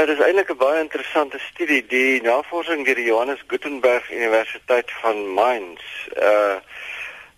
Ja, 0.00 0.06
dit 0.06 0.18
is 0.18 0.24
eintlik 0.24 0.50
'n 0.50 0.56
baie 0.56 0.80
interessante 0.80 1.38
studie. 1.38 1.86
Die 1.86 2.22
navorsing 2.22 2.84
deur 2.84 2.94
die 2.94 3.04
Johannes 3.04 3.42
Gutenberg 3.46 4.10
Universiteit 4.10 4.90
van 5.02 5.28
Mainz 5.32 5.82
uh 6.16 6.56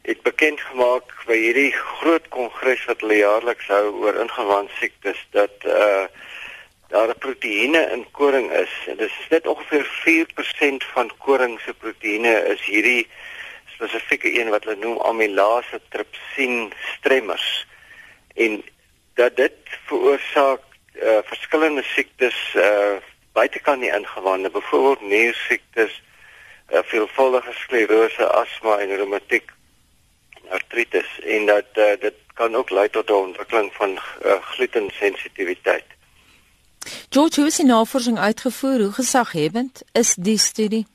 het 0.02 0.22
bekend 0.22 0.60
gemaak 0.60 1.24
by 1.26 1.38
hierdie 1.46 1.72
groot 1.72 2.28
kongres 2.28 2.84
wat 2.84 3.00
hulle 3.00 3.18
jaarliks 3.18 3.66
hou 3.66 3.90
oor 4.04 4.14
ingewand 4.14 4.70
siektes 4.78 5.26
dat 5.30 5.66
uh 5.66 6.06
daar 6.94 7.14
proteïene 7.26 7.82
in 7.98 8.06
koring 8.10 8.50
is. 8.52 8.74
En 8.86 8.96
dit 8.96 9.10
is 9.10 9.28
net 9.28 9.46
ongeveer 9.46 9.86
4% 10.06 10.90
van 10.94 11.10
koring 11.18 11.60
se 11.60 11.74
proteïene 11.74 12.34
is 12.54 12.62
hierdie 12.64 13.08
spesifieke 13.74 14.38
een 14.38 14.54
wat 14.54 14.64
hulle 14.64 14.78
noem 14.86 15.00
amylase 15.00 15.80
tripsien 15.88 16.72
stremmers. 16.94 17.66
En 18.34 18.62
dat 19.14 19.36
dit 19.36 19.58
veroorsaak 19.86 20.70
uh, 20.94 21.18
verskillende 21.24 21.82
siektes 21.82 22.54
uh 22.54 23.00
buitekant 23.32 23.80
die 23.80 23.88
ingewande, 23.88 24.50
byvoorbeeld 24.50 25.00
niersiektes, 25.08 26.02
uh, 26.68 26.82
veelvuldige 26.84 27.52
sklerose, 27.52 28.26
asma 28.28 28.76
en 28.78 28.96
reumatiek 28.96 29.52
artritis 30.52 31.08
en 31.24 31.46
dat 31.46 31.80
uh, 31.80 31.94
dit 32.00 32.14
kan 32.34 32.54
ook 32.54 32.70
lei 32.70 32.88
tot 32.88 33.08
'n 33.08 33.12
ontwikkeling 33.12 33.72
van 33.72 33.90
uh, 34.24 34.32
glutensensitiwiteit. 34.52 35.84
George, 37.08 37.40
hoe 37.40 37.48
is 37.48 37.56
die 37.56 37.66
navorsing 37.66 38.18
uitgevoer? 38.18 38.80
Hoe 38.80 38.92
gesaghebend 38.92 39.82
is 39.92 40.14
die 40.14 40.38
studie? 40.38 40.86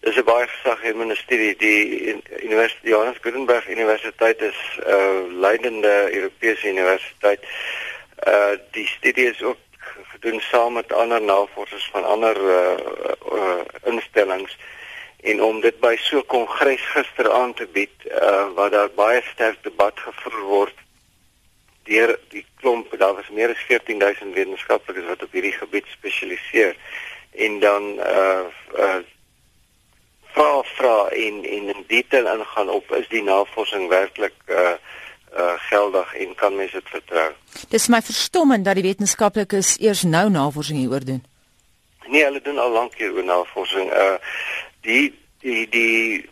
Dis 0.00 0.16
'n 0.16 0.24
baie 0.24 0.46
gesaghebende 0.46 1.16
studie. 1.16 1.56
Die 1.56 2.14
Universiteit 2.42 2.90
Johannes 2.92 3.18
Gutenberg 3.20 3.68
Universiteit 3.68 4.40
is 4.40 4.58
'n 4.76 4.90
uh, 4.90 5.40
leidende 5.40 6.08
Europese 6.14 6.68
universiteit. 6.68 7.40
Uh 8.26 8.56
die 8.70 8.86
studie 8.86 9.30
is 9.30 9.42
ook 9.42 9.58
gedoen 10.18 10.40
saam 10.40 10.72
met 10.72 10.92
ander 10.92 11.22
navorsers 11.22 11.88
van 11.92 12.04
ander 12.04 12.36
uh, 12.36 12.76
uh 13.32 13.60
instellings. 13.84 14.56
En 15.20 15.42
om 15.42 15.60
dit 15.60 15.80
by 15.80 15.96
so 16.00 16.18
'n 16.18 16.26
kongres 16.26 16.82
gister 16.94 17.32
aan 17.32 17.54
te 17.54 17.66
bied 17.66 17.96
uh 18.04 18.46
waar 18.54 18.70
daar 18.70 18.90
baie 18.90 19.22
sterk 19.32 19.62
debat 19.62 19.98
gevoer 19.98 20.40
word 20.40 20.74
deur 21.82 22.18
die 22.28 22.46
klomp 22.60 22.98
daar 22.98 23.14
was 23.14 23.28
meer 23.28 23.50
as 23.50 23.64
14000 23.66 24.34
wetenskaplikes 24.34 25.06
wat 25.06 25.22
op 25.22 25.32
hierdie 25.32 25.52
gebied 25.52 25.86
spesialiseer. 25.86 26.76
En 27.30 27.60
dan 27.60 27.82
uh 27.98 28.44
uh 28.78 29.00
vra 30.32 30.62
vra 30.62 31.08
en 31.08 31.44
en 31.44 31.74
in 31.74 31.84
detail 31.86 32.26
ingaan 32.26 32.68
op 32.70 32.92
is 32.92 33.08
die 33.08 33.22
navorsing 33.22 33.88
werklik 33.88 34.34
uh 34.46 34.76
uh 35.36 35.56
geldig 35.70 36.14
en 36.14 36.34
kan 36.34 36.56
mens 36.56 36.72
dit 36.72 36.88
vertrou. 36.88 37.32
Dis 37.68 37.88
my 37.88 38.00
verstommend 38.02 38.64
dat 38.64 38.74
die 38.74 38.86
wetenskaplikes 38.86 39.76
eers 39.80 40.02
nou 40.02 40.28
navorsing 40.30 40.78
hieroor 40.78 41.04
doen. 41.04 41.24
Nee, 42.08 42.24
hulle 42.24 42.40
doen 42.42 42.58
al 42.58 42.70
lank 42.70 42.94
hieroor 42.94 43.24
navorsing. 43.24 43.92
Uh 43.92 44.16
die 44.80 45.12
die 45.40 45.68
die 45.68 46.28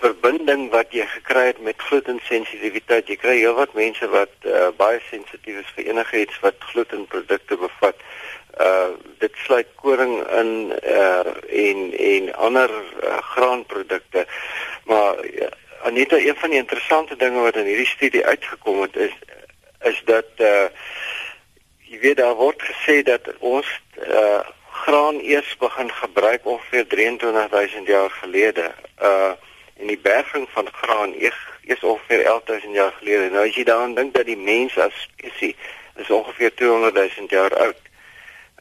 verbinding 0.00 0.68
wat 0.70 0.92
jy 0.94 1.06
gekry 1.10 1.48
het 1.50 1.60
met 1.62 1.82
glutensensitiwiteit. 1.82 3.10
Jy 3.10 3.16
kry 3.18 3.36
heelwat 3.40 3.74
mense 3.74 4.06
wat 4.12 4.46
uh, 4.46 4.68
baie 4.78 5.00
sensitief 5.08 5.58
is 5.62 5.72
vir 5.76 5.90
enigiets 5.90 6.38
wat 6.44 6.68
glutenprodukte 6.72 7.58
bevat. 7.58 8.04
Uh 8.58 8.94
dit 9.22 9.34
sluit 9.44 9.68
koring 9.82 10.14
in 10.40 10.52
uh 10.78 11.34
en 11.66 11.80
en 12.12 12.34
ander 12.48 12.70
uh, 12.70 13.18
graanprodukte. 13.34 14.26
Maar 14.86 15.24
uh, 15.24 15.50
Anita, 15.82 16.16
een 16.16 16.36
van 16.36 16.50
die 16.50 16.58
interessante 16.58 17.16
dinge 17.16 17.40
wat 17.40 17.56
in 17.56 17.64
hierdie 17.64 17.86
studie 17.86 18.26
uitgekom 18.26 18.80
het 18.80 18.96
is 18.96 19.14
is 19.82 20.02
dat 20.04 20.30
uh 20.38 20.66
jy 21.88 21.98
weet 22.00 22.16
daar 22.16 22.34
word 22.34 22.62
gesê 22.62 23.02
dat 23.02 23.28
ons 23.38 23.68
uh 24.08 24.40
graan 24.70 25.20
eers 25.20 25.56
begin 25.56 25.92
gebruik 25.92 26.46
ongeveer 26.46 26.86
23000 26.86 27.86
jaar 27.86 28.10
gelede. 28.10 28.72
Uh 29.02 29.32
en 29.78 29.86
die 29.86 29.98
berging 29.98 30.48
van 30.50 30.68
graan 30.72 31.12
eers 31.14 31.38
eers 31.64 31.82
ongeveer 31.82 32.26
11000 32.26 32.74
jaar 32.74 32.92
gelede. 32.98 33.30
Nou 33.30 33.48
as 33.48 33.54
jy 33.54 33.64
daaraan 33.64 33.94
dink 33.94 34.14
dat 34.14 34.26
die 34.26 34.36
mens 34.36 34.78
as 34.78 35.06
spesies 35.06 35.54
is 35.96 36.10
ongeveer 36.10 36.54
200000 36.54 37.30
jaar 37.30 37.56
oud. 37.56 37.82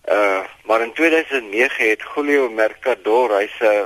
Uh 0.06 0.44
maar 0.64 0.82
in 0.82 0.94
2009 0.94 1.90
het 1.90 2.04
Julio 2.16 2.50
Mercador, 2.50 3.38
hy's 3.38 3.58
'n 3.60 3.86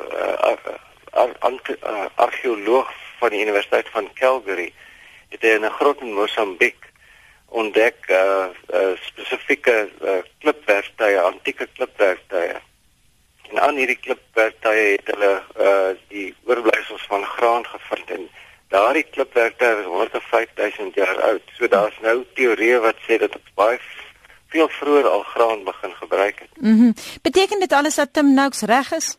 uh, 1.14 2.06
argeoloog 2.16 2.92
van 3.22 3.34
die 3.34 3.44
Universiteit 3.46 3.90
van 3.94 4.10
Calgary, 4.18 4.72
het 5.30 5.46
hy 5.46 5.54
in 5.58 5.66
'n 5.66 5.78
grot 5.80 6.02
in 6.02 6.14
Mosambiek 6.18 6.90
ontdek 7.52 8.08
uh, 8.10 8.48
uh 8.74 8.92
spesifieke 9.08 9.90
uh, 10.02 10.20
klipwerktuie, 10.40 11.20
antieke 11.20 11.68
klipwerktuie. 11.76 12.60
En 13.52 13.60
aan 13.60 13.76
hierdie 13.76 14.00
klipwerktuie 14.00 14.86
het 14.96 15.12
hulle 15.14 15.34
uh 15.60 15.92
die 16.14 16.30
oorblyfsels 16.48 17.06
van 17.12 17.26
graan 17.26 17.66
gevind 17.68 18.12
en 18.18 18.30
daardie 18.72 19.04
klipwerktuie 19.04 19.84
is 19.84 19.92
105000 19.92 20.96
jaar 20.96 21.22
oud. 21.22 21.44
So 21.58 21.68
daar's 21.68 22.00
nou 22.02 22.24
teorieë 22.40 22.80
wat 22.88 23.04
sê 23.08 23.20
dat 23.20 23.36
dit 23.36 23.54
baie 23.60 23.80
veel 24.52 24.70
vroeër 24.80 25.08
al 25.08 25.24
graan 25.24 25.64
begin 25.64 25.94
gebruik 26.04 26.40
het. 26.40 26.62
Mhm. 26.62 26.72
Mm 26.72 26.94
beteken 27.22 27.60
dit 27.60 27.74
alles 27.74 27.96
dat 27.96 28.14
Tim 28.14 28.34
Noakes 28.34 28.62
reg 28.62 28.92
is? 28.92 29.18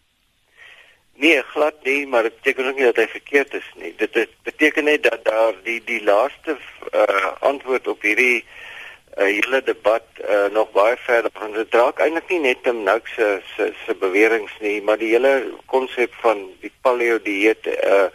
Nee, 1.22 1.42
glad 1.42 1.74
nie, 1.82 2.06
maar 2.06 2.22
dit 2.22 2.34
beteken 2.34 2.66
ook 2.66 2.76
nie 2.76 2.84
dat 2.84 2.96
hy 2.96 3.06
verkeerd 3.06 3.52
is 3.54 3.66
nie. 3.78 3.92
Dit, 3.96 4.12
dit 4.12 4.30
beteken 4.42 4.84
net 4.84 5.02
dat 5.02 5.20
daar 5.24 5.54
die 5.62 5.78
die 5.86 6.00
laaste 6.02 6.56
uh 6.90 7.28
antwoord 7.46 7.86
op 7.92 8.02
hierdie 8.02 8.40
uh 8.42 9.28
hele 9.28 9.60
debat 9.62 10.02
uh 10.18 10.48
nog 10.50 10.72
baie 10.74 10.96
verder 11.04 11.30
gaan. 11.34 11.52
Dit 11.54 11.70
draak 11.70 12.02
eintlik 12.02 12.26
nie 12.32 12.40
net 12.48 12.66
om 12.66 12.82
nou 12.88 12.98
se 13.14 13.28
se 13.54 13.68
se 13.84 13.94
beweringe 14.00 14.50
nie, 14.64 14.80
maar 14.82 14.98
die 14.98 15.12
hele 15.14 15.34
konsep 15.70 16.16
van 16.24 16.42
die 16.64 16.72
paleo 16.82 17.20
dieet 17.22 17.70
uh 17.70 18.08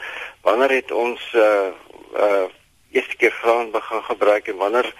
wanneer 0.43 0.75
het 0.75 0.91
ons 0.91 1.23
uh 1.31 1.71
uh 2.25 2.43
eerste 2.91 3.15
keer 3.23 3.31
graan 3.39 3.71
begin 3.71 4.03
gebruik 4.09 4.51
en 4.51 4.59
wanneer 4.65 4.91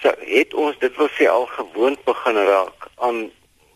so, 0.00 0.14
het 0.32 0.54
ons 0.54 0.80
dit 0.80 0.96
wil 0.96 1.12
sê 1.18 1.28
al 1.28 1.44
gewoond 1.58 2.00
begin 2.08 2.40
raak 2.48 2.88
aan 3.04 3.26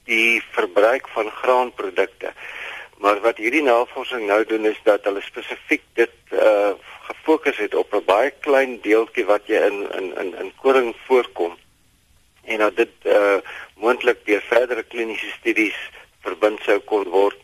die 0.08 0.40
verbruik 0.56 1.12
van 1.12 1.28
graanprodukte. 1.42 2.32
Maar 2.98 3.20
wat 3.20 3.36
hierdie 3.36 3.62
navorsing 3.62 4.26
nou 4.26 4.44
doen 4.44 4.64
is 4.66 4.78
dat 4.82 5.04
hulle 5.06 5.22
spesifiek 5.22 5.84
dit 5.92 6.34
uh 6.34 6.72
gefokus 7.08 7.56
het 7.56 7.74
op 7.74 7.94
'n 7.94 8.04
baie 8.04 8.30
klein 8.40 8.80
deeltjie 8.80 9.24
wat 9.24 9.46
jy 9.46 9.60
in 9.70 9.78
in 9.98 10.08
in 10.22 10.34
in 10.42 10.52
koring 10.56 10.94
voorkom. 11.06 11.56
En 12.44 12.58
dat 12.58 12.76
dit 12.76 12.94
uh 13.04 13.38
moontlik 13.74 14.26
deur 14.26 14.42
verdere 14.42 14.82
kliniese 14.82 15.30
studies 15.38 15.78
verbind 16.20 16.60
sou 16.62 16.78
kon 16.78 17.04
word 17.08 17.37